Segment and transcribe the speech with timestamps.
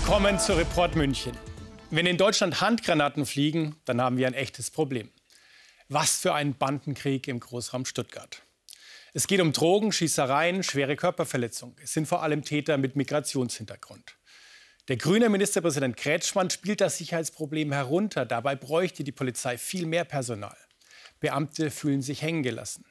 [0.00, 1.32] Willkommen zu Report München.
[1.90, 5.10] Wenn in Deutschland Handgranaten fliegen, dann haben wir ein echtes Problem.
[5.88, 8.42] Was für ein Bandenkrieg im Großraum Stuttgart.
[9.12, 11.76] Es geht um Drogen, Schießereien, schwere Körperverletzungen.
[11.82, 14.16] Es sind vor allem Täter mit Migrationshintergrund.
[14.86, 18.24] Der grüne Ministerpräsident Kretschmann spielt das Sicherheitsproblem herunter.
[18.24, 20.56] Dabei bräuchte die Polizei viel mehr Personal.
[21.20, 22.84] Beamte fühlen sich hängen gelassen.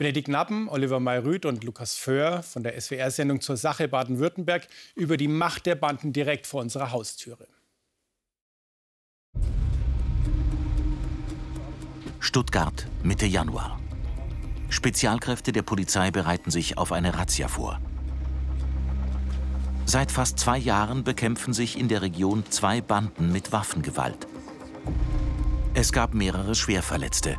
[0.00, 5.28] Benedikt Nappen, Oliver Mayrüth und Lukas Föhr von der SWR-Sendung zur Sache Baden-Württemberg über die
[5.28, 7.46] Macht der Banden direkt vor unserer Haustüre.
[12.18, 13.78] Stuttgart, Mitte Januar.
[14.70, 17.78] Spezialkräfte der Polizei bereiten sich auf eine Razzia vor.
[19.84, 24.26] Seit fast zwei Jahren bekämpfen sich in der Region zwei Banden mit Waffengewalt.
[25.74, 27.36] Es gab mehrere Schwerverletzte.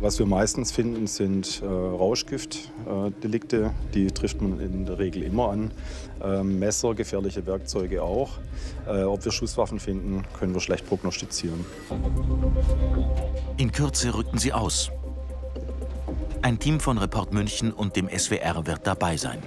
[0.00, 3.62] Was wir meistens finden, sind äh, Rauschgiftdelikte.
[3.64, 5.70] Äh, die trifft man in der Regel immer an.
[6.22, 8.32] Äh, Messer, gefährliche Werkzeuge auch.
[8.86, 11.64] Äh, ob wir Schusswaffen finden, können wir schlecht prognostizieren.
[13.56, 14.90] In Kürze rücken sie aus.
[16.42, 19.38] Ein Team von Report München und dem SWR wird dabei sein.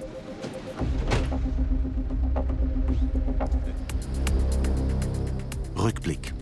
[5.76, 6.34] Rückblick.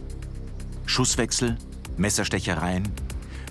[0.87, 1.59] Schusswechsel,
[1.99, 2.85] Messerstechereien,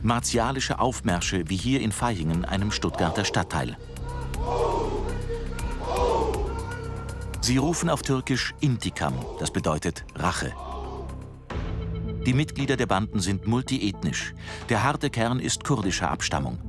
[0.06, 3.76] martialische Aufmärsche wie hier in Vaihingen, einem Stuttgarter Stadtteil.
[7.42, 10.54] Sie rufen auf Türkisch Intikam, das bedeutet Rache.
[12.26, 14.34] Die Mitglieder der Banden sind multiethnisch.
[14.70, 16.60] Der harte Kern ist kurdischer Abstammung.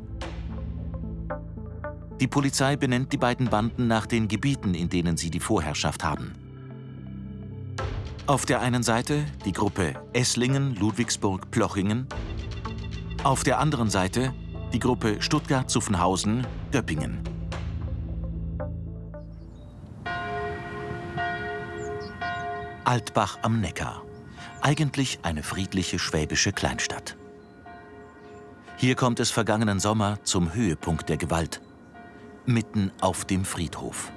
[2.20, 6.32] Die Polizei benennt die beiden Banden nach den Gebieten, in denen sie die Vorherrschaft haben.
[8.26, 12.08] Auf der einen Seite die Gruppe Esslingen, Ludwigsburg, Plochingen
[13.26, 14.32] auf der anderen Seite
[14.72, 17.18] die Gruppe Stuttgart-Zuffenhausen, Göppingen.
[22.84, 24.02] Altbach am Neckar.
[24.60, 27.16] Eigentlich eine friedliche schwäbische Kleinstadt.
[28.76, 31.60] Hier kommt es vergangenen Sommer zum Höhepunkt der Gewalt.
[32.44, 34.12] Mitten auf dem Friedhof.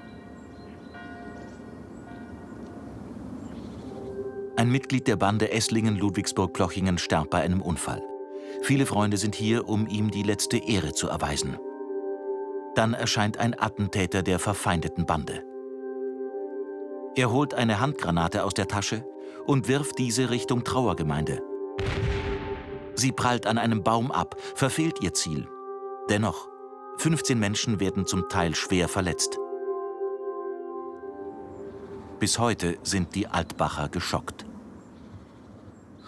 [4.56, 8.04] Ein Mitglied der Bande Esslingen-Ludwigsburg-Plochingen starb bei einem Unfall.
[8.62, 11.58] Viele Freunde sind hier, um ihm die letzte Ehre zu erweisen.
[12.76, 15.44] Dann erscheint ein Attentäter der verfeindeten Bande.
[17.16, 19.06] Er holt eine Handgranate aus der Tasche
[19.46, 21.42] und wirft diese Richtung Trauergemeinde.
[22.96, 25.48] Sie prallt an einem Baum ab, verfehlt ihr Ziel.
[26.10, 26.50] Dennoch,
[26.98, 29.38] 15 Menschen werden zum Teil schwer verletzt.
[32.20, 34.46] Bis heute sind die Altbacher geschockt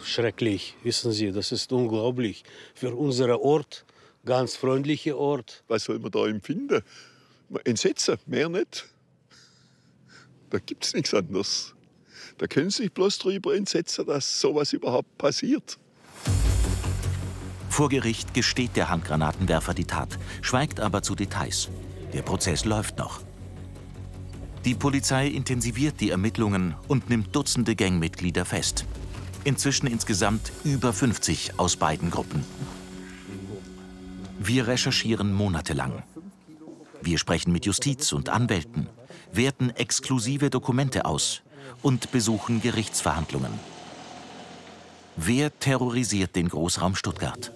[0.04, 2.44] schrecklich, wissen Sie, das ist unglaublich.
[2.74, 3.86] Für unseren Ort,
[4.26, 5.64] ganz freundlicher Ort.
[5.68, 6.82] Was soll man da empfinden?
[7.66, 8.88] Entsetzen, mehr nicht.
[10.50, 11.74] Da gibt es nichts anderes.
[12.38, 15.78] Da können Sie sich bloß darüber entsetzen, dass sowas überhaupt passiert.
[17.70, 21.70] Vor Gericht gesteht der Handgranatenwerfer die Tat, schweigt aber zu Details.
[22.14, 23.22] Der Prozess läuft noch.
[24.66, 28.86] Die Polizei intensiviert die Ermittlungen und nimmt Dutzende Gangmitglieder fest.
[29.44, 32.44] Inzwischen insgesamt über 50 aus beiden Gruppen.
[34.40, 36.04] Wir recherchieren monatelang.
[37.02, 38.88] Wir sprechen mit Justiz und Anwälten,
[39.32, 41.42] werten exklusive Dokumente aus
[41.82, 43.52] und besuchen Gerichtsverhandlungen.
[45.16, 47.52] Wer terrorisiert den Großraum Stuttgart?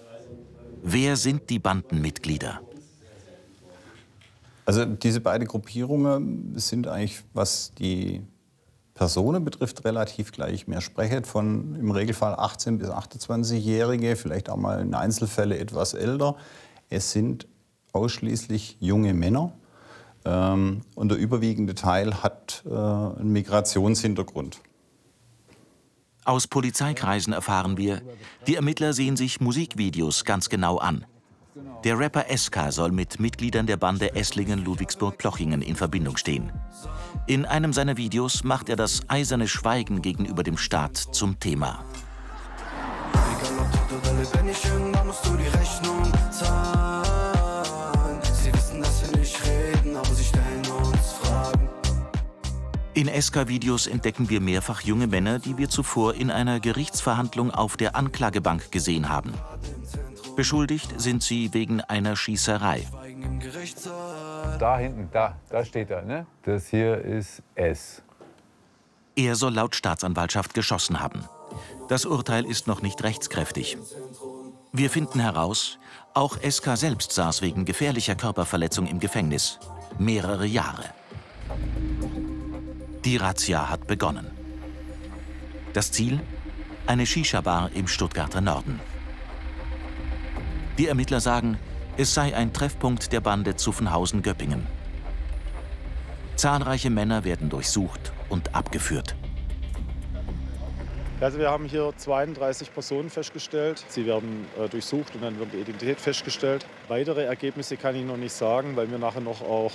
[0.81, 2.61] Wer sind die Bandenmitglieder?
[4.65, 8.23] Also diese beiden Gruppierungen sind eigentlich, was die
[8.95, 10.67] Personen betrifft, relativ gleich.
[10.67, 16.37] Wir sprechen von im Regelfall 18- bis 28-Jährige, vielleicht auch mal in Einzelfällen etwas älter.
[16.89, 17.45] Es sind
[17.91, 19.51] ausschließlich junge Männer.
[20.23, 24.61] Ähm, und der überwiegende Teil hat äh, einen Migrationshintergrund.
[26.23, 28.01] Aus Polizeikreisen erfahren wir,
[28.47, 31.05] die Ermittler sehen sich Musikvideos ganz genau an.
[31.83, 36.51] Der Rapper SK soll mit Mitgliedern der Bande Esslingen-Ludwigsburg-Plochingen in Verbindung stehen.
[37.27, 41.83] In einem seiner Videos macht er das eiserne Schweigen gegenüber dem Staat zum Thema.
[52.93, 57.95] In SK-Videos entdecken wir mehrfach junge Männer, die wir zuvor in einer Gerichtsverhandlung auf der
[57.95, 59.33] Anklagebank gesehen haben.
[60.35, 62.85] Beschuldigt sind sie wegen einer Schießerei.
[64.59, 66.25] Da hinten, da, da steht er, ne?
[66.43, 68.01] Das hier ist S.
[69.15, 71.23] Er soll laut Staatsanwaltschaft geschossen haben.
[71.87, 73.77] Das Urteil ist noch nicht rechtskräftig.
[74.73, 75.79] Wir finden heraus,
[76.13, 79.59] auch SK selbst saß wegen gefährlicher Körperverletzung im Gefängnis.
[79.97, 80.85] Mehrere Jahre.
[83.05, 84.31] Die Razzia hat begonnen.
[85.73, 86.21] Das Ziel?
[86.87, 88.79] Eine Shisha-Bar im Stuttgarter Norden.
[90.77, 91.57] Die Ermittler sagen,
[91.97, 94.67] es sei ein Treffpunkt der Bande Zuffenhausen-Göppingen.
[96.35, 99.15] Zahlreiche Männer werden durchsucht und abgeführt.
[101.21, 103.85] Also wir haben hier 32 Personen festgestellt.
[103.87, 106.65] Sie werden äh, durchsucht und dann wird die Identität festgestellt.
[106.89, 109.71] Weitere Ergebnisse kann ich noch nicht sagen, weil wir nachher noch auch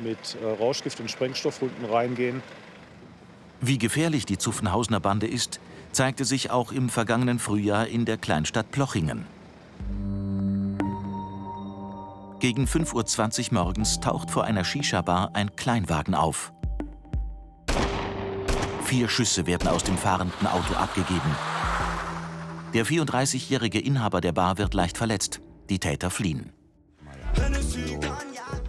[0.00, 2.42] mit äh, Rauschgift und Sprengstoffrunden reingehen.
[3.60, 5.60] Wie gefährlich die Zuffenhausener Bande ist,
[5.92, 9.26] zeigte sich auch im vergangenen Frühjahr in der Kleinstadt Plochingen.
[12.40, 16.54] Gegen 5.20 Uhr morgens taucht vor einer Shisha-Bar ein Kleinwagen auf.
[18.84, 21.36] Vier Schüsse werden aus dem fahrenden Auto abgegeben.
[22.72, 25.42] Der 34-jährige Inhaber der Bar wird leicht verletzt.
[25.68, 26.52] Die Täter fliehen.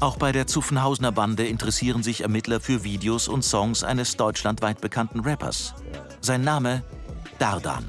[0.01, 5.21] Auch bei der Zuffenhausener Bande interessieren sich Ermittler für Videos und Songs eines deutschlandweit bekannten
[5.21, 5.75] Rappers.
[6.19, 6.83] Sein Name
[7.39, 7.85] Dardan.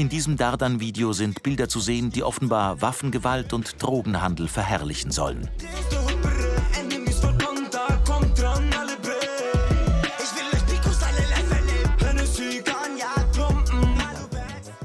[0.00, 5.50] In diesem Dardan-Video sind Bilder zu sehen, die offenbar Waffengewalt und Drogenhandel verherrlichen sollen.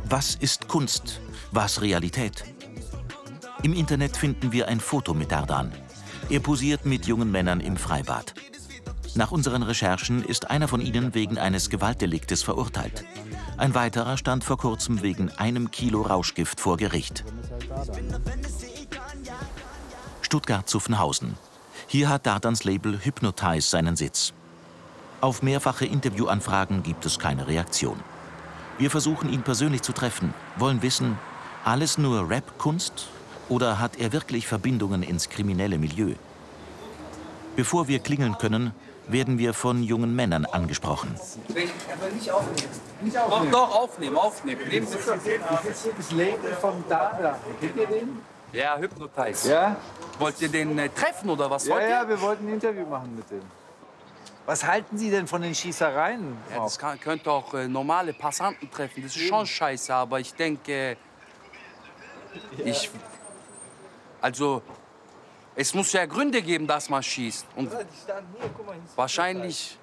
[0.04, 1.22] Was ist Kunst?
[1.54, 2.44] Was Realität?
[3.64, 5.72] Im Internet finden wir ein Foto mit Dardan.
[6.30, 8.34] Er posiert mit jungen Männern im Freibad.
[9.16, 13.06] Nach unseren Recherchen ist einer von ihnen wegen eines Gewaltdeliktes verurteilt.
[13.58, 17.24] Ein weiterer stand vor kurzem wegen einem Kilo Rauschgift vor Gericht.
[20.22, 21.38] Stuttgart-Zuffenhausen.
[21.88, 24.34] Hier hat Dardans Label Hypnotize seinen Sitz.
[25.22, 28.00] Auf mehrfache Interviewanfragen gibt es keine Reaktion.
[28.78, 31.18] Wir versuchen ihn persönlich zu treffen, wollen wissen,
[31.64, 33.08] alles nur Rap-Kunst
[33.48, 36.16] oder hat er wirklich Verbindungen ins kriminelle Milieu?
[37.56, 38.74] Bevor wir klingeln können,
[39.08, 41.16] werden wir von jungen Männern angesprochen.
[41.50, 42.70] Aber nicht aufnehmen.
[43.02, 43.52] Nicht aufnehmen.
[43.52, 44.68] Doch, doch, aufnehmen, aufnehmen.
[44.68, 45.40] Nehmen Sie das hier
[45.98, 47.40] das Label vom Dada.
[47.60, 48.22] Kennt ihr den?
[48.52, 49.50] Ja, Hypnotize.
[49.52, 49.76] Ja?
[50.18, 51.90] Wollt ihr den äh, treffen oder was Ja, wollt ihr?
[51.90, 53.42] ja, wir wollten ein Interview machen mit dem.
[54.46, 56.38] Was halten Sie denn von den Schießereien?
[56.52, 59.02] Ja, das kann, könnte auch äh, normale Passanten treffen.
[59.04, 60.98] Das ist schon scheiße, aber ich denke,
[62.64, 62.90] ich.
[64.22, 64.62] Also,
[65.56, 67.48] es muss ja Gründe geben, dass man schießt.
[67.56, 67.72] Und
[68.96, 69.78] wahrscheinlich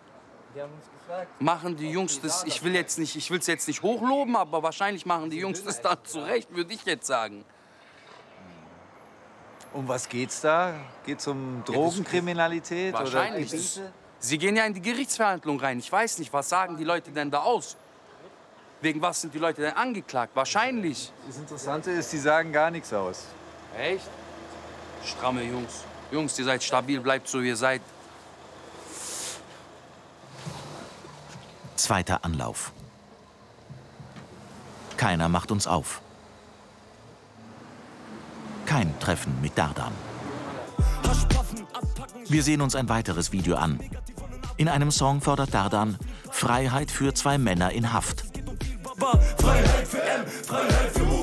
[1.38, 2.44] machen die Jungs das.
[2.44, 5.64] Ich will jetzt nicht, ich will es jetzt nicht hochloben, aber wahrscheinlich machen die Jungs
[5.64, 7.44] das dann zurecht, würde ich jetzt sagen.
[9.72, 10.74] Um was geht's da?
[11.06, 13.50] Geht's um Drogenkriminalität oder Wahrscheinlich.
[13.50, 13.92] Gebiete?
[14.18, 15.78] Sie gehen ja in die Gerichtsverhandlung rein.
[15.78, 17.76] Ich weiß nicht, was sagen die Leute denn da aus?
[18.82, 20.36] Wegen was sind die Leute denn angeklagt?
[20.36, 21.10] Wahrscheinlich.
[21.26, 23.24] Das Interessante ist, die sagen gar nichts aus.
[23.76, 24.08] Echt?
[25.04, 25.84] Stramme Jungs.
[26.10, 27.80] Jungs, ihr seid stabil, bleibt so, wie ihr seid.
[31.76, 32.72] Zweiter Anlauf.
[34.96, 36.00] Keiner macht uns auf.
[38.66, 39.92] Kein Treffen mit Dardan.
[42.28, 43.80] Wir sehen uns ein weiteres Video an.
[44.56, 45.98] In einem Song fordert Dardan
[46.30, 48.24] Freiheit für zwei Männer in Haft.
[49.38, 51.21] Freiheit für M, Freiheit für U.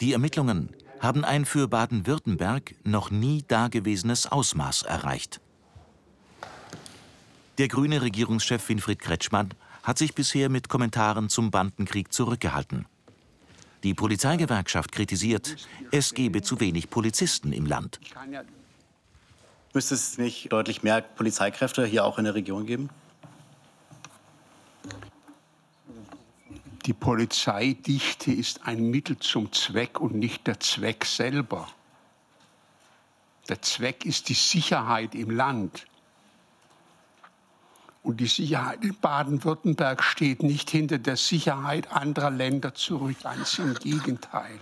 [0.00, 0.70] die Ermittlungen
[1.00, 5.40] haben ein für Baden-Württemberg noch nie dagewesenes Ausmaß erreicht.
[7.58, 9.50] Der grüne Regierungschef Winfried Kretschmann
[9.82, 12.86] hat sich bisher mit Kommentaren zum Bandenkrieg zurückgehalten.
[13.82, 15.56] Die Polizeigewerkschaft kritisiert,
[15.90, 17.98] es gebe zu wenig Polizisten im Land.
[19.72, 22.90] Müsste es nicht deutlich mehr Polizeikräfte hier auch in der Region geben?
[26.86, 31.68] Die Polizeidichte ist ein Mittel zum Zweck und nicht der Zweck selber.
[33.48, 35.86] Der Zweck ist die Sicherheit im Land.
[38.02, 43.74] Und die Sicherheit in Baden-Württemberg steht nicht hinter der Sicherheit anderer Länder zurück, ganz im
[43.74, 44.58] Gegenteil.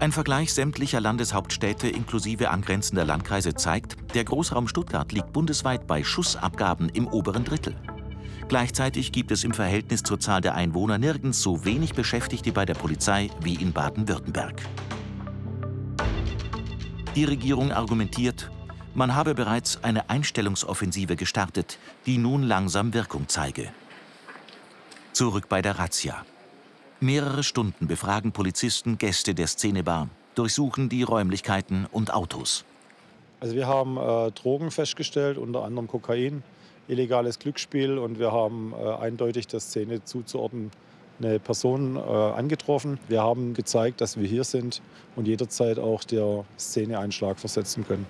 [0.00, 6.88] Ein Vergleich sämtlicher Landeshauptstädte inklusive angrenzender Landkreise zeigt, der Großraum Stuttgart liegt bundesweit bei Schussabgaben
[6.88, 7.76] im oberen Drittel.
[8.48, 12.72] Gleichzeitig gibt es im Verhältnis zur Zahl der Einwohner nirgends so wenig Beschäftigte bei der
[12.72, 14.62] Polizei wie in Baden-Württemberg.
[17.14, 18.50] Die Regierung argumentiert,
[18.94, 23.70] man habe bereits eine Einstellungsoffensive gestartet, die nun langsam Wirkung zeige.
[25.12, 26.24] Zurück bei der Razzia.
[27.00, 32.64] Mehrere Stunden befragen Polizisten Gäste der Szenebar, durchsuchen die Räumlichkeiten und Autos.
[33.40, 36.42] Also wir haben äh, Drogen festgestellt, unter anderem Kokain,
[36.88, 40.70] illegales Glücksspiel und wir haben äh, eindeutig der Szene zuzuordnen
[41.20, 42.98] eine Person äh, angetroffen.
[43.08, 44.82] Wir haben gezeigt, dass wir hier sind
[45.16, 48.06] und jederzeit auch der Szene einen Schlag versetzen können.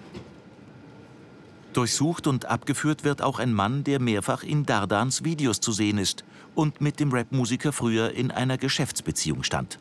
[1.72, 6.24] Durchsucht und abgeführt wird auch ein Mann, der mehrfach in Dardans Videos zu sehen ist
[6.54, 9.78] und mit dem Rapmusiker früher in einer Geschäftsbeziehung stand.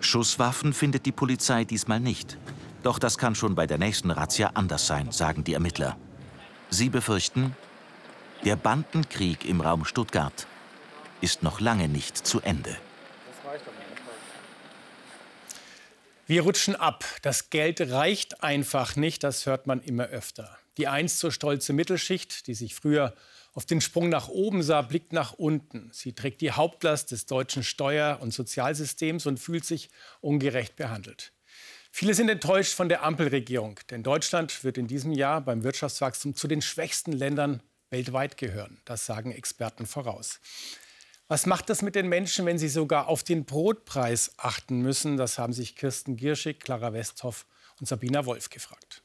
[0.00, 2.38] Schusswaffen findet die Polizei diesmal nicht.
[2.82, 5.96] Doch das kann schon bei der nächsten Razzia anders sein, sagen die Ermittler.
[6.70, 7.56] Sie befürchten,
[8.44, 10.46] der Bandenkrieg im Raum Stuttgart
[11.20, 12.76] ist noch lange nicht zu Ende.
[16.26, 17.04] Wir rutschen ab.
[17.22, 20.58] Das Geld reicht einfach nicht, das hört man immer öfter.
[20.76, 23.14] Die einst so stolze Mittelschicht, die sich früher
[23.54, 25.88] auf den Sprung nach oben sah, blickt nach unten.
[25.92, 29.88] Sie trägt die Hauptlast des deutschen Steuer- und Sozialsystems und fühlt sich
[30.20, 31.32] ungerecht behandelt.
[31.90, 36.46] Viele sind enttäuscht von der Ampelregierung, denn Deutschland wird in diesem Jahr beim Wirtschaftswachstum zu
[36.48, 38.78] den schwächsten Ländern weltweit gehören.
[38.84, 40.40] Das sagen Experten voraus.
[41.28, 45.16] Was macht das mit den Menschen, wenn sie sogar auf den Brotpreis achten müssen?
[45.16, 47.46] Das haben sich Kirsten Gierschig, Clara Westhoff
[47.80, 49.02] und Sabina Wolf gefragt.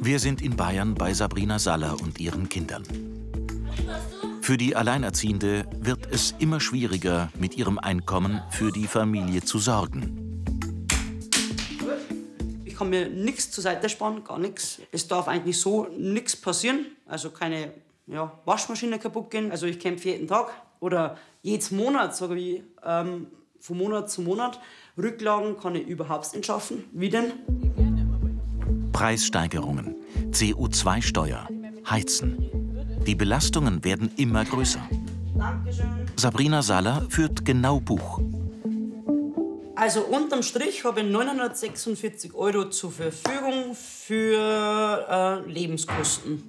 [0.00, 2.84] Wir sind in Bayern bei Sabrina Saller und ihren Kindern.
[4.42, 10.27] Für die Alleinerziehende wird es immer schwieriger, mit ihrem Einkommen für die Familie zu sorgen
[12.78, 14.80] kann mir nichts zur Seite sparen, gar nichts.
[14.92, 16.86] Es darf eigentlich so nichts passieren.
[17.06, 17.72] Also keine
[18.06, 19.50] ja, Waschmaschine kaputt gehen.
[19.50, 23.26] Also ich kämpfe jeden Tag oder jedes Monat, sage ich, ähm,
[23.58, 24.60] von Monat zu Monat.
[24.96, 26.84] Rücklagen kann ich überhaupt nicht schaffen.
[26.92, 27.32] Wie denn?
[28.92, 29.96] Preissteigerungen,
[30.30, 31.48] CO2-Steuer,
[31.90, 32.48] Heizen.
[33.06, 34.88] Die Belastungen werden immer größer.
[36.16, 38.20] Sabrina Sala führt genau Buch.
[39.78, 46.42] Also unterm Strich habe ich 946 Euro zur Verfügung für äh, Lebenskosten.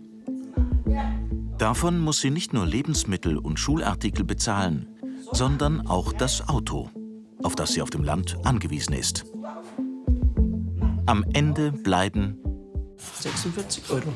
[1.60, 4.88] Davon muss sie nicht nur Lebensmittel und Schulartikel bezahlen,
[5.32, 6.90] sondern auch das Auto,
[7.44, 9.26] auf das sie auf dem Land angewiesen ist.
[11.06, 12.40] Am Ende bleiben
[12.98, 14.12] 46 Euro.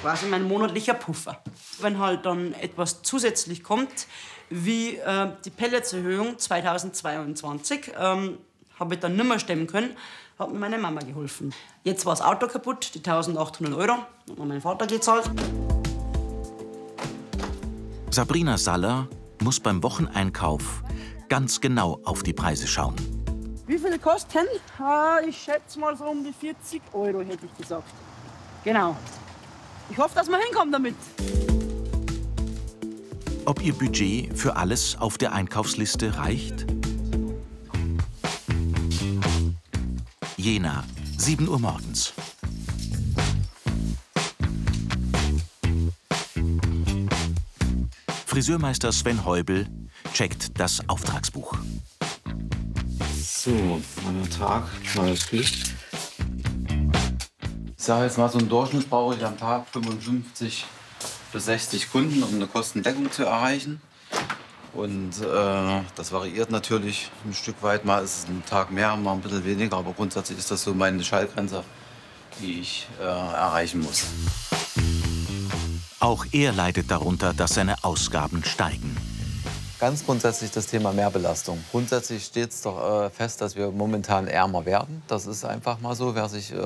[0.00, 1.40] Quasi mein monatlicher Puffer.
[1.80, 4.08] Wenn halt dann etwas zusätzlich kommt,
[4.52, 8.38] wie äh, die Pelletserhöhung 2022 ähm,
[8.78, 9.96] habe ich dann nicht mehr stemmen können,
[10.38, 11.54] hat mir meine Mama geholfen.
[11.84, 15.30] Jetzt war das Auto kaputt, die 1800 Euro, hat mir mein Vater gezahlt.
[18.10, 19.08] Sabrina Saller
[19.42, 20.82] muss beim Wocheneinkauf
[21.28, 22.96] ganz genau auf die Preise schauen.
[23.66, 24.46] Wie viel kosten?
[24.80, 27.88] Äh, ich schätze mal so um die 40 Euro, hätte ich gesagt.
[28.64, 28.96] Genau.
[29.88, 30.94] Ich hoffe, dass wir hinkommen damit.
[33.44, 36.64] Ob ihr Budget für alles auf der Einkaufsliste reicht?
[40.36, 40.84] Jena,
[41.18, 42.12] 7 Uhr morgens.
[48.26, 49.66] Friseurmeister Sven Heubel
[50.14, 51.56] checkt das Auftragsbuch.
[53.20, 55.46] So, neuer Tag, neues Glück.
[57.76, 60.64] Ich sage jetzt mal, so einen Durchschnitt brauche ich am Tag 55
[61.32, 63.80] bis 60 Kunden, um eine Kostendeckung zu erreichen.
[64.74, 67.84] Und äh, das variiert natürlich ein Stück weit.
[67.84, 69.76] Mal ist es ein Tag mehr, mal ein bisschen weniger.
[69.76, 71.62] Aber grundsätzlich ist das so meine Schallgrenze,
[72.40, 74.06] die ich äh, erreichen muss.
[76.00, 78.96] Auch er leidet darunter, dass seine Ausgaben steigen.
[79.82, 81.58] Ganz grundsätzlich das Thema Mehrbelastung.
[81.72, 85.02] Grundsätzlich steht es doch äh, fest, dass wir momentan ärmer werden.
[85.08, 86.56] Das ist einfach mal so, wer sich äh,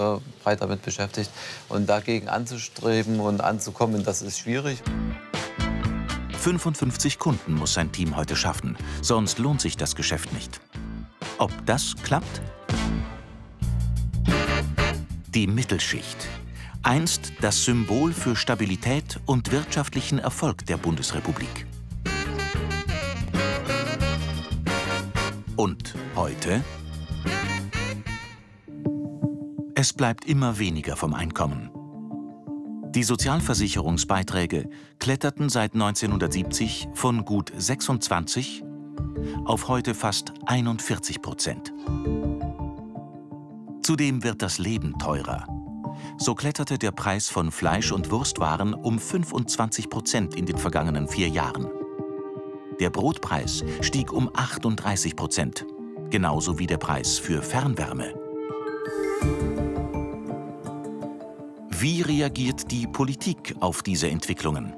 [0.44, 1.30] breit damit beschäftigt.
[1.70, 4.82] Und dagegen anzustreben und anzukommen, das ist schwierig.
[6.40, 10.60] 55 Kunden muss sein Team heute schaffen, sonst lohnt sich das Geschäft nicht.
[11.38, 12.42] Ob das klappt?
[15.28, 16.28] Die Mittelschicht.
[16.82, 21.66] Einst das Symbol für Stabilität und wirtschaftlichen Erfolg der Bundesrepublik.
[25.56, 26.62] Und heute?
[29.74, 31.70] Es bleibt immer weniger vom Einkommen.
[32.90, 38.64] Die Sozialversicherungsbeiträge kletterten seit 1970 von gut 26
[39.46, 41.72] auf heute fast 41 Prozent.
[43.82, 45.46] Zudem wird das Leben teurer.
[46.18, 51.28] So kletterte der Preis von Fleisch- und Wurstwaren um 25 Prozent in den vergangenen vier
[51.28, 51.70] Jahren.
[52.78, 55.64] Der Brotpreis stieg um 38 Prozent,
[56.10, 58.12] genauso wie der Preis für Fernwärme.
[61.70, 64.74] Wie reagiert die Politik auf diese Entwicklungen?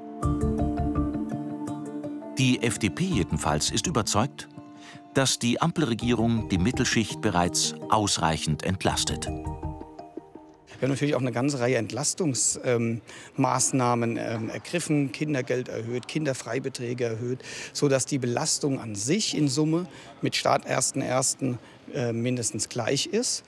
[2.37, 4.47] Die FDP jedenfalls ist überzeugt,
[5.13, 9.29] dass die Ampelregierung die Mittelschicht bereits ausreichend entlastet.
[10.79, 17.39] Wir haben natürlich auch eine ganze Reihe Entlastungsmaßnahmen ähm, ergriffen, Kindergeld erhöht, Kinderfreibeträge erhöht,
[17.73, 19.87] sodass die Belastung an sich in Summe
[20.21, 21.57] mit Start 1.1.
[21.93, 23.43] Äh, mindestens gleich ist.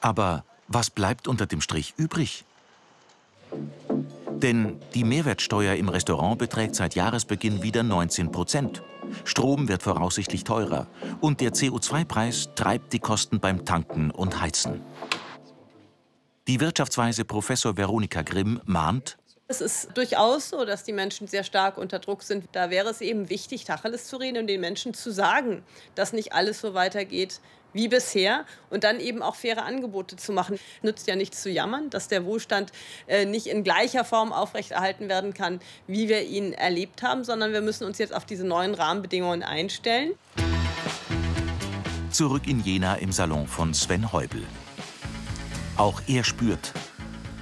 [0.00, 2.44] Aber was bleibt unter dem Strich übrig?
[4.30, 8.82] Denn die Mehrwertsteuer im Restaurant beträgt seit Jahresbeginn wieder 19 Prozent.
[9.24, 10.86] Strom wird voraussichtlich teurer
[11.20, 14.82] und der CO2-Preis treibt die Kosten beim Tanken und Heizen.
[16.48, 21.78] Die Wirtschaftsweise Professor Veronika Grimm mahnt, es ist durchaus so, dass die Menschen sehr stark
[21.78, 22.48] unter Druck sind.
[22.50, 25.62] Da wäre es eben wichtig, Tacheles zu reden und den Menschen zu sagen,
[25.94, 27.40] dass nicht alles so weitergeht
[27.72, 30.58] wie bisher und dann eben auch faire Angebote zu machen.
[30.82, 32.72] Nützt ja nichts zu jammern, dass der Wohlstand
[33.06, 37.60] äh, nicht in gleicher Form aufrechterhalten werden kann, wie wir ihn erlebt haben, sondern wir
[37.60, 40.12] müssen uns jetzt auf diese neuen Rahmenbedingungen einstellen.
[42.10, 44.42] Zurück in Jena im Salon von Sven Heubel.
[45.76, 46.72] Auch er spürt,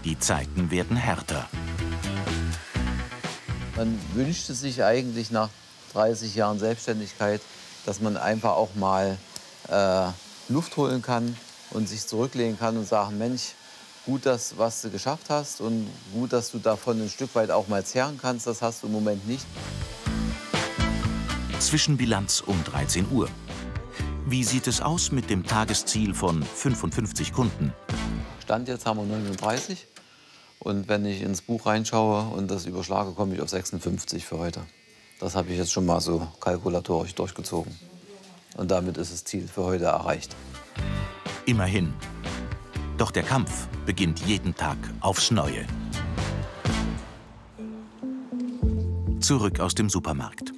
[0.05, 1.49] die Zeiten werden härter.
[3.77, 5.51] Man wünschte sich eigentlich nach
[5.92, 7.40] 30 Jahren Selbstständigkeit,
[7.87, 9.18] dass man einfach auch mal
[9.68, 10.07] äh,
[10.49, 11.37] Luft holen kann
[11.70, 13.53] und sich zurücklehnen kann und sagen, Mensch,
[14.05, 17.68] gut, dass, was du geschafft hast und gut, dass du davon ein Stück weit auch
[17.68, 18.49] mal zehren kannst.
[18.49, 19.47] Das hast du im Moment nicht.
[21.61, 23.29] Zwischenbilanz um 13 Uhr.
[24.27, 27.73] Wie sieht es aus mit dem Tagesziel von 55 Kunden?
[28.44, 29.87] Stand jetzt haben wir 39.
[30.59, 34.61] Und wenn ich ins Buch reinschaue und das überschlage, komme ich auf 56 für heute.
[35.18, 37.74] Das habe ich jetzt schon mal so kalkulatorisch durchgezogen.
[38.59, 40.37] Und damit ist das Ziel für heute erreicht.
[41.46, 41.94] Immerhin.
[42.98, 45.64] Doch der Kampf beginnt jeden Tag aufs Neue.
[49.20, 50.52] Zurück aus dem Supermarkt.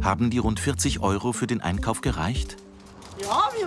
[0.00, 2.56] Haben die rund 40 Euro für den Einkauf gereicht?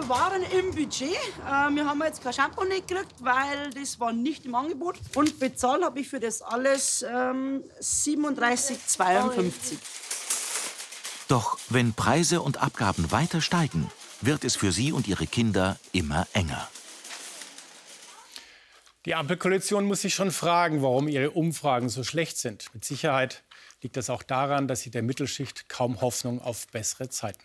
[0.05, 1.13] Wir waren im Budget.
[1.13, 4.99] Äh, wir haben jetzt kein Shampoo nicht gekriegt, weil das war nicht im Angebot.
[5.15, 9.77] Und bezahlt habe ich für das alles ähm, 37,52.
[11.27, 13.89] Doch wenn Preise und Abgaben weiter steigen,
[14.21, 16.69] wird es für sie und ihre Kinder immer enger.
[19.05, 22.71] Die Ampelkoalition muss sich schon fragen, warum ihre Umfragen so schlecht sind.
[22.75, 23.43] Mit Sicherheit
[23.81, 27.41] liegt das auch daran, dass sie der Mittelschicht kaum Hoffnung auf bessere Zeiten.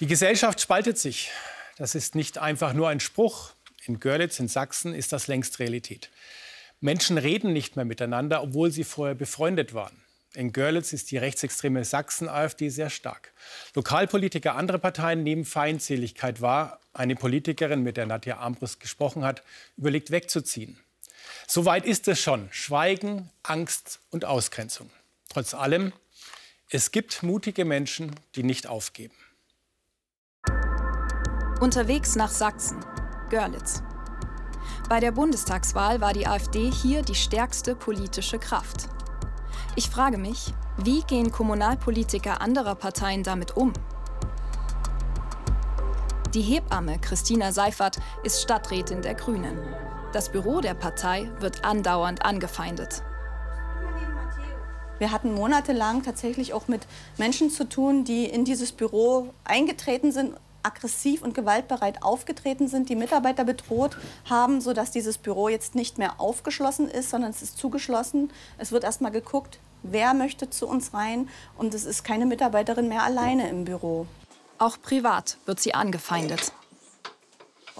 [0.00, 1.30] Die Gesellschaft spaltet sich.
[1.76, 3.52] Das ist nicht einfach nur ein Spruch.
[3.84, 6.08] In Görlitz in Sachsen ist das längst Realität.
[6.80, 10.02] Menschen reden nicht mehr miteinander, obwohl sie vorher befreundet waren.
[10.32, 13.34] In Görlitz ist die rechtsextreme Sachsen-AfD sehr stark.
[13.74, 16.80] Lokalpolitiker anderer Parteien nehmen Feindseligkeit wahr.
[16.94, 19.42] Eine Politikerin, mit der Nadja Armbrust gesprochen hat,
[19.76, 20.78] überlegt wegzuziehen.
[21.46, 22.48] So weit ist es schon.
[22.52, 24.88] Schweigen, Angst und Ausgrenzung.
[25.28, 25.92] Trotz allem,
[26.70, 29.14] es gibt mutige Menschen, die nicht aufgeben.
[31.60, 32.78] Unterwegs nach Sachsen,
[33.28, 33.82] Görlitz.
[34.88, 38.88] Bei der Bundestagswahl war die AfD hier die stärkste politische Kraft.
[39.76, 43.74] Ich frage mich, wie gehen Kommunalpolitiker anderer Parteien damit um?
[46.32, 49.58] Die Hebamme Christina Seifert ist Stadträtin der Grünen.
[50.14, 53.02] Das Büro der Partei wird andauernd angefeindet.
[54.98, 56.86] Wir hatten monatelang tatsächlich auch mit
[57.18, 62.96] Menschen zu tun, die in dieses Büro eingetreten sind, aggressiv und gewaltbereit aufgetreten sind, die
[62.96, 63.96] Mitarbeiter bedroht
[64.28, 68.30] haben, sodass dieses Büro jetzt nicht mehr aufgeschlossen ist, sondern es ist zugeschlossen.
[68.58, 72.88] Es wird erst mal geguckt, wer möchte zu uns rein und es ist keine Mitarbeiterin
[72.88, 74.06] mehr alleine im Büro.
[74.58, 76.52] Auch privat wird sie angefeindet.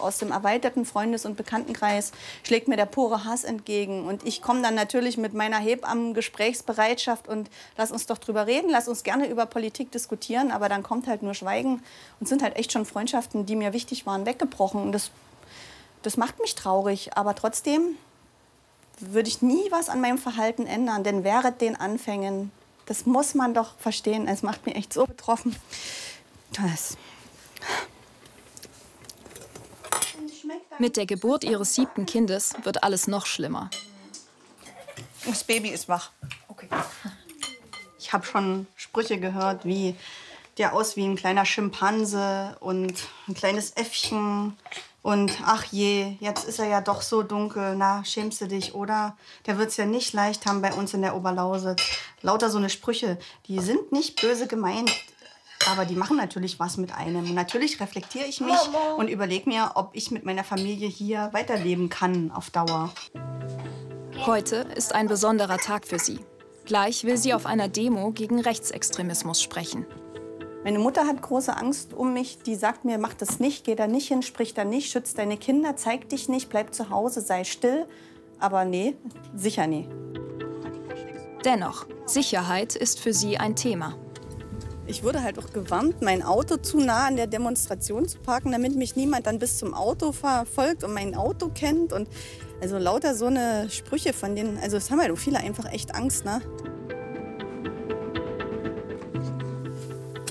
[0.01, 4.07] Aus dem erweiterten Freundes- und Bekanntenkreis schlägt mir der pure Hass entgegen.
[4.07, 8.89] Und ich komme dann natürlich mit meiner Hebammen-Gesprächsbereitschaft und lass uns doch drüber reden, lass
[8.89, 10.51] uns gerne über Politik diskutieren.
[10.51, 11.83] Aber dann kommt halt nur Schweigen
[12.19, 14.83] und sind halt echt schon Freundschaften, die mir wichtig waren, weggebrochen.
[14.83, 15.11] Und das,
[16.03, 17.17] das macht mich traurig.
[17.17, 17.97] Aber trotzdem
[19.01, 21.05] würde ich nie was an meinem Verhalten ändern.
[21.05, 22.53] Denn während den Anfängen,
[22.87, 25.57] das muss man doch verstehen, es macht mich echt so betroffen.
[26.53, 26.97] Das
[30.81, 33.69] Mit der Geburt ihres siebten Kindes wird alles noch schlimmer.
[35.27, 36.11] Das Baby ist wach.
[36.49, 36.69] Okay.
[37.99, 39.95] Ich habe schon Sprüche gehört wie
[40.57, 42.95] der aus wie ein kleiner Schimpanse und
[43.29, 44.57] ein kleines Äffchen
[45.03, 47.75] und ach je, jetzt ist er ja doch so dunkel.
[47.77, 49.19] Na, schämst du dich, oder?
[49.45, 51.83] Der wird's ja nicht leicht haben bei uns in der Oberlausitz.
[52.23, 54.91] Lauter so eine Sprüche, die sind nicht böse gemeint.
[55.69, 57.25] Aber die machen natürlich was mit einem.
[57.25, 58.59] Und natürlich reflektiere ich mich
[58.97, 62.93] und überlege mir, ob ich mit meiner Familie hier weiterleben kann auf Dauer.
[64.27, 66.21] Heute ist ein besonderer Tag für sie.
[66.65, 69.87] Gleich will sie auf einer Demo gegen Rechtsextremismus sprechen.
[70.63, 72.39] Meine Mutter hat große Angst um mich.
[72.43, 75.39] Die sagt mir, mach das nicht, geh da nicht hin, sprich da nicht, schütz deine
[75.39, 77.87] Kinder, zeig dich nicht, bleib zu Hause, sei still.
[78.39, 78.97] Aber nee,
[79.35, 79.89] sicher nee.
[81.45, 83.97] Dennoch, Sicherheit ist für sie ein Thema.
[84.91, 88.75] Ich wurde halt auch gewarnt, mein Auto zu nah an der Demonstration zu parken, damit
[88.75, 91.93] mich niemand dann bis zum Auto verfolgt und mein Auto kennt.
[91.93, 92.09] Und
[92.61, 95.95] also lauter so eine Sprüche von denen, also es haben halt auch viele einfach echt
[95.95, 96.43] Angst, ne?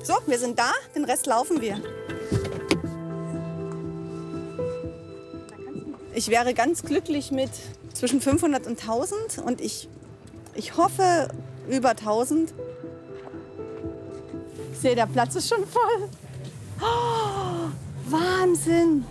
[0.04, 1.82] So, wir sind da, den Rest laufen wir.
[6.14, 7.52] Ich wäre ganz glücklich mit
[7.94, 9.88] zwischen 500 und 1000 und ich,
[10.54, 11.30] ich hoffe
[11.70, 12.54] über 1000.
[14.80, 16.08] Ich sehe, der Platz ist schon voll.
[16.82, 17.68] Oh,
[18.10, 19.04] Wahnsinn!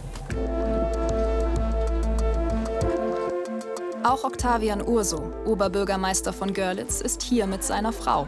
[4.03, 8.27] Auch Octavian Urso, Oberbürgermeister von Görlitz, ist hier mit seiner Frau.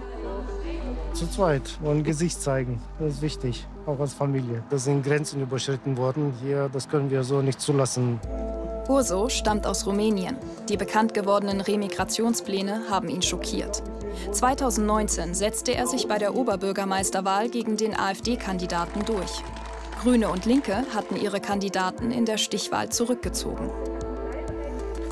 [1.14, 2.82] Zu zweit wollen Gesicht zeigen.
[2.98, 4.62] Das ist wichtig, auch als Familie.
[4.68, 6.34] Da sind Grenzen überschritten worden.
[6.42, 8.20] Hier, das können wir so nicht zulassen.
[8.90, 10.36] Urso stammt aus Rumänien.
[10.68, 13.84] Die bekannt gewordenen Remigrationspläne haben ihn schockiert.
[14.32, 19.30] 2019 setzte er sich bei der Oberbürgermeisterwahl gegen den AfD-Kandidaten durch.
[20.02, 23.70] Grüne und Linke hatten ihre Kandidaten in der Stichwahl zurückgezogen.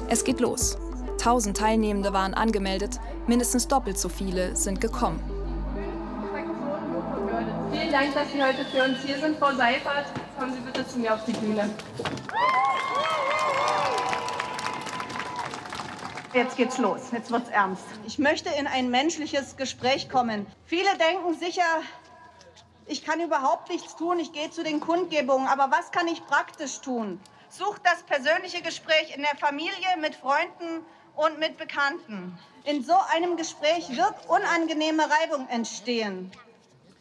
[0.09, 0.77] Es geht los.
[1.19, 5.23] 1000 Teilnehmende waren angemeldet, mindestens doppelt so viele sind gekommen.
[7.71, 10.07] Vielen Dank, dass Sie heute für uns hier sind, Frau Seifert.
[10.37, 11.71] Kommen Sie bitte zu mir auf die Bühne.
[16.35, 17.01] Jetzt geht's los.
[17.11, 17.85] Jetzt wird's ernst.
[18.07, 20.47] Ich möchte in ein menschliches Gespräch kommen.
[20.67, 21.83] Viele denken sicher,
[22.87, 24.19] ich kann überhaupt nichts tun.
[24.19, 25.49] Ich gehe zu den Kundgebungen.
[25.49, 27.19] Aber was kann ich praktisch tun?
[27.49, 30.85] Sucht das persönliche Gespräch in der Familie, mit Freunden
[31.17, 32.39] und mit Bekannten.
[32.65, 36.31] In so einem Gespräch wird unangenehme Reibung entstehen.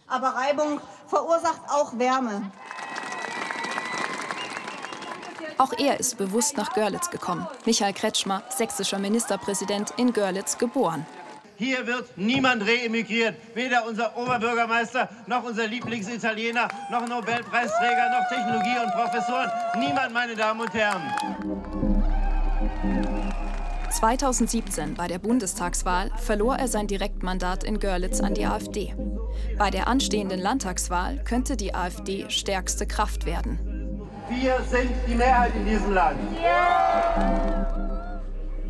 [0.08, 2.50] Aber Reibung verursacht auch Wärme.
[5.58, 7.48] Auch er ist bewusst nach Görlitz gekommen.
[7.65, 11.06] Michael Kretschmer, sächsischer Ministerpräsident in Görlitz geboren.
[11.56, 13.36] Hier wird niemand reemigriert.
[13.56, 19.50] Weder unser Oberbürgermeister, noch unser Lieblingsitaliener, noch Nobelpreisträger, noch Technologie und Professoren.
[19.80, 21.02] Niemand, meine Damen und Herren.
[23.89, 28.93] 2017 bei der Bundestagswahl verlor er sein Direktmandat in Görlitz an die AfD.
[29.58, 33.66] Bei der anstehenden Landtagswahl könnte die AfD stärkste Kraft werden.
[34.30, 36.20] Wir sind die Mehrheit in diesem Land.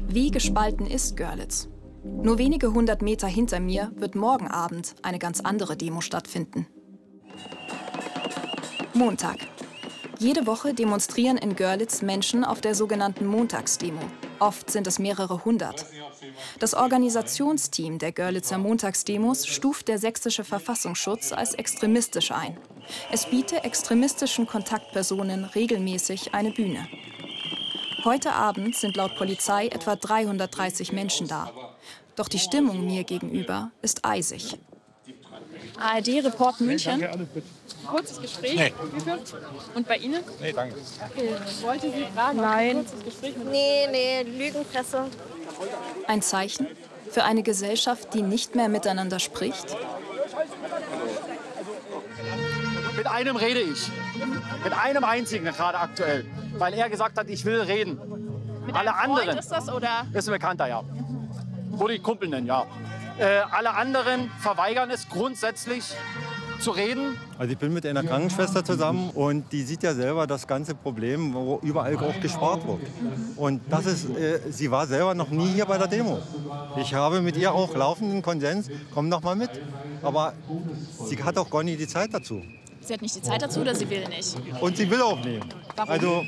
[0.08, 1.68] Wie gespalten ist Görlitz?
[2.04, 6.68] Nur wenige hundert Meter hinter mir wird morgen Abend eine ganz andere Demo stattfinden.
[8.94, 9.38] Montag.
[10.20, 14.02] Jede Woche demonstrieren in Görlitz Menschen auf der sogenannten Montagsdemo.
[14.40, 15.86] Oft sind es mehrere hundert.
[16.60, 22.58] Das Organisationsteam der Görlitzer Montagsdemos stuft der sächsische Verfassungsschutz als extremistisch ein.
[23.12, 26.88] Es biete extremistischen Kontaktpersonen regelmäßig eine Bühne.
[28.04, 31.52] Heute Abend sind laut Polizei etwa 330 Menschen da.
[32.16, 34.58] Doch die Stimmung mir gegenüber ist eisig.
[35.80, 37.06] ARD-Report München.
[37.88, 38.74] Kurzes Gespräch Nee.
[38.94, 39.34] geführt.
[39.76, 40.24] Und bei Ihnen?
[40.42, 40.76] Nee, danke.
[41.16, 41.30] Okay,
[41.62, 42.76] wollte Sie fragen, Nein.
[42.86, 45.06] kurzes Gespräch mit Nee, nee, Lügenpresse.
[46.08, 46.68] Ein Zeichen
[47.12, 49.76] für eine Gesellschaft, die nicht mehr miteinander spricht?
[52.96, 53.90] Mit einem rede ich.
[54.64, 56.26] Mit einem einzigen gerade aktuell.
[56.58, 58.00] Weil er gesagt hat, ich will reden.
[58.66, 59.40] Mit alle einem Freund anderen.
[59.40, 60.06] ist das, oder?
[60.14, 60.84] Ist ein Bekannter, ja.
[61.72, 62.66] Würde ich Kumpel nennen, ja.
[63.20, 65.84] Äh, alle anderen verweigern es grundsätzlich
[66.60, 67.18] zu reden.
[67.38, 71.34] Also ich bin mit einer Krankenschwester zusammen und die sieht ja selber das ganze Problem,
[71.34, 72.82] wo überall auch gespart wird.
[73.36, 76.20] Und das ist, äh, sie war selber noch nie hier bei der Demo.
[76.78, 79.50] Ich habe mit ihr auch laufenden Konsens, komm doch mal mit.
[80.02, 80.34] Aber
[81.08, 82.42] sie hat auch gar nie die Zeit dazu.
[82.82, 84.38] Sie hat nicht die Zeit dazu oder sie will nicht?
[84.62, 85.50] Und sie will auch nehmen.
[85.76, 85.92] Warum?
[85.92, 86.24] Also,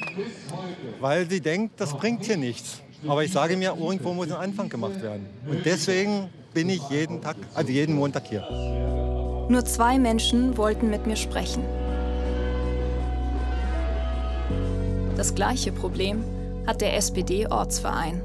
[0.99, 2.81] weil sie denkt, das bringt hier nichts.
[3.07, 5.25] Aber ich sage mir, irgendwo muss ein Anfang gemacht werden.
[5.47, 8.41] Und deswegen bin ich jeden Tag, also jeden Montag hier.
[9.47, 11.63] Nur zwei Menschen wollten mit mir sprechen.
[15.15, 16.21] Das gleiche Problem
[16.67, 18.21] hat der SPD-Ortsverein.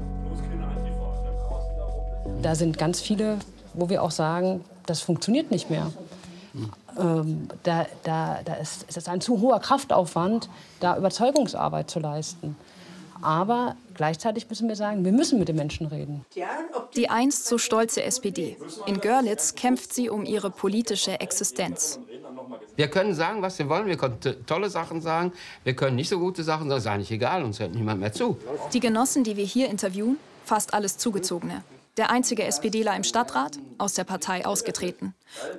[2.41, 3.37] Da sind ganz viele,
[3.73, 5.93] wo wir auch sagen, das funktioniert nicht mehr.
[6.99, 10.49] Ähm, da, da, da ist, ist es ein zu hoher Kraftaufwand,
[10.81, 12.57] da Überzeugungsarbeit zu leisten.
[13.21, 16.25] Aber gleichzeitig müssen wir sagen, wir müssen mit den Menschen reden.
[16.95, 18.57] Die einst so stolze SPD.
[18.85, 21.99] In Görlitz kämpft sie um ihre politische Existenz.
[22.75, 23.87] Wir können sagen, was wir wollen.
[23.87, 25.31] Wir können tolle Sachen sagen.
[25.63, 26.69] Wir können nicht so gute Sachen sagen.
[26.69, 27.43] Das ist eigentlich egal.
[27.43, 28.37] Uns hört niemand mehr zu.
[28.73, 31.63] Die Genossen, die wir hier interviewen, fast alles Zugezogene.
[31.97, 35.13] Der einzige SPDler im Stadtrat, aus der Partei ausgetreten.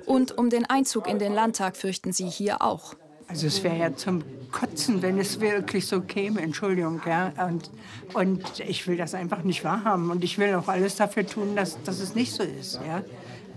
[0.05, 2.93] Und um den Einzug in den Landtag fürchten sie hier auch.
[3.27, 7.01] Also es wäre ja zum Kotzen, wenn es wirklich so käme, Entschuldigung.
[7.05, 7.33] Ja?
[7.47, 7.69] Und,
[8.13, 10.09] und ich will das einfach nicht wahrhaben.
[10.09, 12.79] Und ich will auch alles dafür tun, dass, dass es nicht so ist.
[12.87, 13.03] Ja?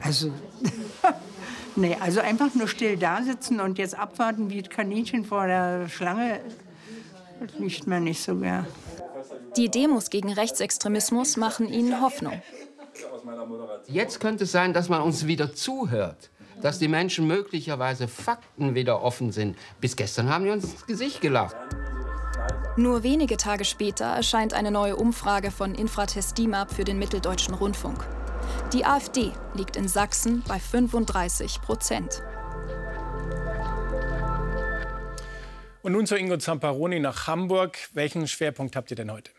[0.03, 0.33] Also,
[1.77, 5.89] nee, also einfach nur still da sitzen und jetzt abwarten wie ein Kaninchen vor der
[5.89, 6.41] Schlange,
[7.41, 8.67] das liegt mir nicht so gern.
[9.57, 12.41] Die Demos gegen Rechtsextremismus machen ihnen Hoffnung.
[13.87, 16.31] Jetzt könnte es sein, dass man uns wieder zuhört.
[16.61, 19.57] Dass die Menschen möglicherweise Fakten wieder offen sind.
[19.81, 21.57] Bis gestern haben die uns ins Gesicht gelacht.
[22.77, 28.07] Nur wenige Tage später erscheint eine neue Umfrage von Infratest DIMAP für den Mitteldeutschen Rundfunk.
[28.73, 32.23] Die AfD liegt in Sachsen bei 35 Prozent.
[35.83, 37.79] Und nun zu Ingo Zamparoni nach Hamburg.
[37.95, 39.31] Welchen Schwerpunkt habt ihr denn heute?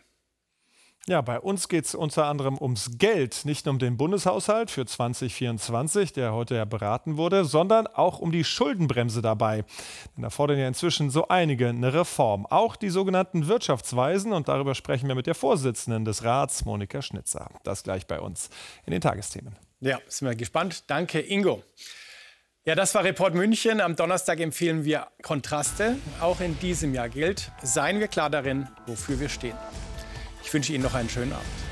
[1.07, 4.85] Ja, bei uns geht es unter anderem ums Geld, nicht nur um den Bundeshaushalt für
[4.85, 9.65] 2024, der heute ja beraten wurde, sondern auch um die Schuldenbremse dabei.
[10.15, 12.45] Denn da fordern ja inzwischen so einige eine Reform.
[12.45, 14.31] Auch die sogenannten Wirtschaftsweisen.
[14.31, 17.49] Und darüber sprechen wir mit der Vorsitzenden des Rats, Monika Schnitzer.
[17.63, 18.51] Das gleich bei uns
[18.85, 19.55] in den Tagesthemen.
[19.79, 20.83] Ja, sind wir gespannt.
[20.85, 21.63] Danke, Ingo.
[22.63, 23.81] Ja, das war Report München.
[23.81, 25.97] Am Donnerstag empfehlen wir Kontraste.
[26.19, 29.57] Auch in diesem Jahr gilt, seien wir klar darin, wofür wir stehen.
[30.43, 31.70] Ich wünsche Ihnen noch einen schönen Abend.